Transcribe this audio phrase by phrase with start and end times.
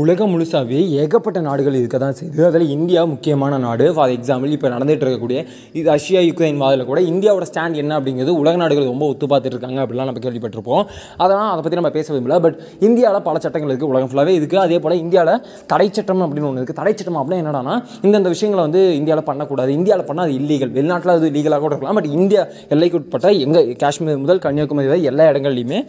[0.00, 3.84] உலகம் முழுசாவே ஏகப்பட்ட நாடுகள் இருக்க தான் செய்யுது அதில் இந்தியா முக்கியமான நாடு.
[3.96, 5.38] ஃபார் எக்ஸாம்பிள் இப்போ நடந்துகிட்டு இருக்கக்கூடிய
[5.76, 9.78] இது ரஷ்யா யுக்ரைன் வாதில் கூட இந்தியாவோட ஸ்டாண்ட் என்ன அப்படிங்கிறது உலக நாடுகள் ரொம்ப ஒத்து பார்த்துட்டு இருக்காங்க
[9.84, 10.82] அப்படிலாம் நம்ம கேள்விப்பட்டிருப்போம்.
[11.22, 12.38] அதெல்லாம் அதை பற்றி நம்ம பேச விரும்பல.
[12.46, 15.40] பட் இந்தியாவில் பல சட்டங்கள் இருக்குது உலகம் ஃபுல்லாகவே இருக்குது அதே போல் இந்தியாவில்
[15.72, 17.76] தடை சட்டம் அப்படின்னு ஒன்று இருக்குது தடை சட்டம் அப்படின்னா என்னடானா
[18.08, 19.72] இந்தந்த விஷயங்களை வந்து இந்தியாவில் பண்ணக்கூடாது.
[19.78, 22.00] இந்தியாவில் பண்ணால் அது இல்லீகல் வெளிநாட்டில் அது லீகலாக கூட இருக்கலாம்.
[22.00, 22.44] பட் இந்தியா
[22.76, 25.80] எல்லைக்கு உட்பட்ட எங்கள் காஷ்மீர் முதல் கன்னியாகுமரி வரை எல்லா இடங்கள்லையுமே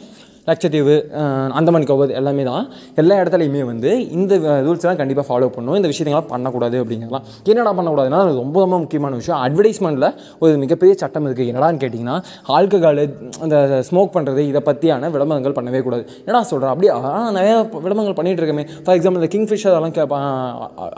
[0.50, 0.96] லட்சத்தீவு
[1.60, 2.66] அந்தமன் அந்தமான் எல்லாமே தான்.
[3.02, 4.34] எல்லா இடத்துலையுமே வந்து இந்த
[4.68, 5.78] ரூல்ஸ்லாம் கண்டிப்பாக ஃபாலோ பண்ணணும்.
[5.80, 9.40] இந்த விஷயத்தெல்லாம் பண்ணக்கூடாது அப்படிங்கிறலாம் என்னடா பண்ணக்கூடாதுன்னா அது ரொம்ப ரொம்ப முக்கியமான விஷயம்.
[9.48, 10.08] அட்வர்டைஸ்மெண்ட்டில்
[10.44, 12.16] ஒரு மிகப்பெரிய சட்டம் இருக்குது என்னடான்னு கேட்டிங்கன்னா
[12.58, 13.04] ஆல்கஹால்
[13.46, 13.56] அந்த
[13.90, 16.06] ஸ்மோக் பண்ணுறது இதை பற்றியான விளம்பரங்கள் பண்ணவே கூடாது.
[16.26, 18.66] என்னடா சொல்கிறேன் அப்படியே ஆனால் நிறையா விளம்பரங்கள் பண்ணிகிட்டு இருக்கமே.
[18.86, 20.06] ஃபார் எக்ஸாம்பிள் இந்த கிங்ஃபிஷர் அதெல்லாம் கே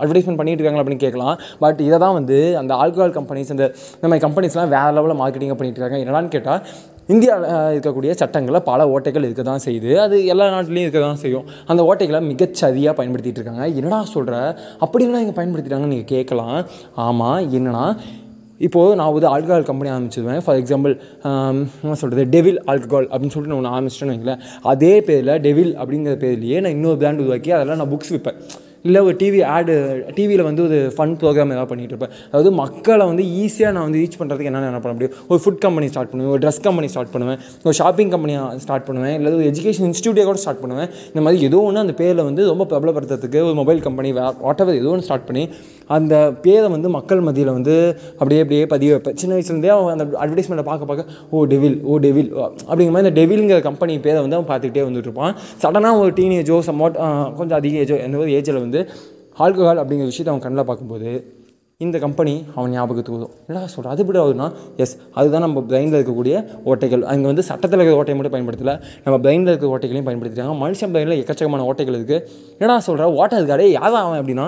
[0.02, 1.36] அட்வர்டைஸ்மெண்ட் பண்ணிட்டு இருக்காங்க அப்படின்னு கேட்கலாம்.
[1.66, 3.66] பட் இதை தான் வந்து அந்த ஆல்கஹால் கம்பெனிஸ் இந்த
[3.98, 6.04] இந்த மாதிரி கம்பெனிஸ்லாம் வேறு லெவலில் மார்க்கெட்டிங் பண்ணிட்டு இருக்காங்க.
[6.06, 6.62] என்னடான்னு கேட்டால்
[7.14, 9.92] இந்தியாவில் இருக்கக்கூடிய சட்டங்களில் பல ஓட்டைகள் இருக்க தான் செய்யுது.
[10.06, 11.46] அது எல்லா நாட்டிலையும் இருக்க தான் செய்யும்.
[11.72, 13.66] அந்த ஓட்டைகளை மிகச்சதியாக பயன்படுத்திகிட்டு இருக்காங்க.
[13.80, 14.36] என்னடா சொல்கிற
[14.86, 16.58] அப்படின்னா இங்கே பயன்படுத்திட்டாங்கன்னு நீங்கள் கேட்கலாம்.
[17.08, 17.86] ஆமாம் என்னன்னா
[18.68, 20.42] இப்போது நான் வந்து ஆல்கஹால் கம்பெனி ஆரம்பிச்சிருவேன்.
[20.46, 20.94] ஃபார் எக்ஸாம்பிள்
[21.84, 24.42] என்ன சொல்கிறது டெவில் ஆல்கஹால் அப்படின்னு சொல்லிட்டு நான் ஒன்று ஆரம்பிச்சிட்டேன்னு வைங்களேன்.
[24.72, 28.42] அதே பேரில் டெவில் அப்படிங்கிற பேர்லேயே நான் இன்னொரு பிராண்ட் உருவாக்கி அதெல்லாம் நான் புக்ஸ் விற்பேன்
[28.88, 29.74] இல்லை ஒரு டிவி ஆடு
[30.18, 32.14] டிவியில் வந்து ஒரு ஃபன் ப்ரோக்ராம் ஏதாவது பண்ணிகிட்டு இருப்பேன்.
[32.30, 35.16] அதாவது மக்களை வந்து ஈஸியாக நான் வந்து ரீச் பண்ணுறதுக்கு என்ன என்ன பண்ண முடியும்?
[35.32, 38.36] ஒரு ஃபுட் கம்பெனி ஸ்டார்ட் பண்ணுவேன் ஒரு ட்ரெஸ் கம்பெனி ஸ்டார்ட் பண்ணுவேன் ஒரு ஷாப்பிங் கம்பெனி
[38.66, 40.90] ஸ்டார்ட் பண்ணுவேன் இல்லை ஒரு எஜுகேஷன் இன்ஸ்டியூட்டே கூட ஸ்டார்ட் பண்ணுவேன்.
[41.12, 44.92] இந்த மாதிரி ஏதோ ஒன்று அந்த பேரில் வந்து ரொம்ப பிரபலப்படுத்துறதுக்கு ஒரு மொபைல் கம்பெனி வாட் எவர் ஏதோ
[44.94, 45.44] ஒன்று ஸ்டார்ட் பண்ணி
[45.98, 47.76] அந்த பேரை வந்து மக்கள் மத்தியில் வந்து
[48.20, 49.16] அப்படியே அப்படியே பதிவு வைப்பேன்.
[49.22, 52.30] சின்ன வயசுலேருந்தே அவன் அந்த அட்வர்டைஸ்மெண்ட்டை பார்க்க பார்க்க ஓ டெவில் ஓ டெவில்
[52.70, 55.34] அப்படிங்கிற மாதிரி இந்த டெவில்ங்கிற கம்பெனி பேரை வந்து அவன் பார்த்துக்கிட்டே வந்துட்டு இருப்பான்.
[55.64, 56.98] சடனாக ஒரு டீனேஜோ சம்மோட்
[57.40, 58.84] கொஞ்சம் அதிக ஏஜோ எந்த ஒரு ஏஜில் வந்து வந்து
[59.44, 61.12] ஆல்கஹால் அப்படிங்கிற விஷயத்தை அவன் கண்ணில் பார்க்கும்போது
[61.84, 63.36] இந்த கம்பெனி அவன் ஞாபகத்துக்கு வரும்.
[63.50, 64.48] என்ன சொல்கிற அது எப்படி ஆகுதுன்னா
[64.84, 66.34] எஸ் அதுதான் நம்ம பிரெயினில் இருக்கக்கூடிய
[66.72, 67.04] ஓட்டைகள்.
[67.12, 68.74] அங்கே வந்து சட்டத்தில் இருக்கிற ஓட்டையை மட்டும் பயன்படுத்தலை.
[69.06, 70.56] நம்ம பிரெயினில் இருக்கிற ஓட்டைகளையும் பயன்படுத்திட்டாங்க.
[70.64, 72.20] மனுஷன் பிரெயினில் எக்கச்சக்கமான ஓட்டைகள் இருக்குது
[72.60, 74.48] என்னடா சொல்கிற ஓட்டை இருக்காடே யாரா அவன் அப்படின்னா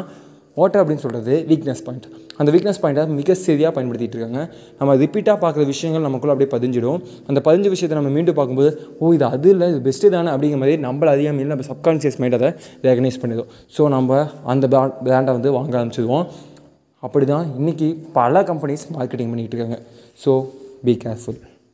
[0.59, 2.07] வாட்டர் அப்படின்னு சொல்கிறது வீக்னஸ் பாயிண்ட்
[2.39, 4.41] அந்த வீக்னஸ் பாயிண்ட்டை மிக சரியாக பயன்படுத்திட்டு இருக்காங்க.
[4.79, 6.99] நம்ம ரிப்பீட்டாக பார்க்குற விஷயங்கள் நமக்குள்ளே அப்படியே பதிஞ்சிடும்.
[7.29, 10.75] அந்த பதிஞ்ச விஷயத்தை நம்ம மீண்டும் பார்க்கும்போது ஓ இது அது இல்லை இது பெஸ்ட்டு தானே அப்படிங்கிற மாதிரி
[10.87, 12.51] நம்மள அதிகமாக நம்ம சப்கான்ஷியஸ் மைண்ட் அதை
[12.87, 13.51] ரெகனைஸ் பண்ணிடும்.
[13.77, 14.19] ஸோ நம்ம
[14.53, 14.67] அந்த
[15.05, 16.25] பிராண்டை வந்து வாங்க ஆரம்பிச்சிடுவோம்.
[17.07, 19.79] அப்படி தான் இன்றைக்கி பல கம்பெனிஸ் மார்க்கெட்டிங் பண்ணிகிட்டு இருக்காங்க.
[20.25, 20.33] So
[20.87, 21.39] be careful